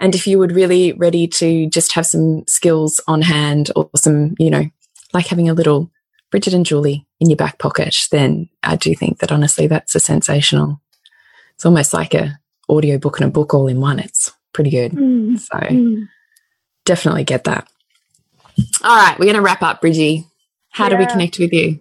[0.00, 4.34] And if you would really ready to just have some skills on hand or some,
[4.38, 4.64] you know,
[5.12, 5.90] like having a little
[6.30, 10.00] Bridget and Julie in your back pocket, then I do think that honestly that's a
[10.00, 10.80] sensational
[11.58, 12.38] it's almost like a
[12.68, 13.98] audio book and a book all in one.
[13.98, 14.92] It's pretty good.
[14.92, 15.40] Mm.
[15.40, 16.06] So mm.
[16.84, 17.66] definitely get that.
[18.84, 20.24] All right, we're going to wrap up, Bridgie.
[20.70, 20.90] How yeah.
[20.90, 21.80] do we connect with you?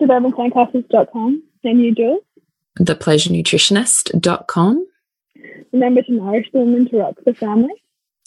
[0.00, 1.42] Suburbansandcastles.com.
[1.64, 2.22] And you, do Jules?
[2.78, 4.86] Thepleasurenutritionist.com.
[5.72, 7.74] Remember to nourish the woman to rock the family.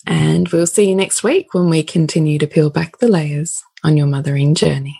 [0.05, 3.95] And we'll see you next week when we continue to peel back the layers on
[3.95, 4.99] your mothering journey.